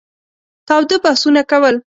تاوده 0.67 0.95
بحثونه 1.03 1.41
کول. 1.51 1.75